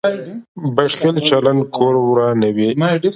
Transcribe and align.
بخیل 0.75 1.15
چلند 1.29 1.61
کور 1.75 1.93
ورانوي. 2.07 2.69